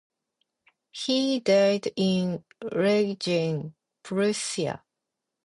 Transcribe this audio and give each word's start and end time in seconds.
He 0.89 1.41
died 1.41 1.89
in 1.95 2.43
Lingen, 2.63 3.75
Prussia. 4.01 4.81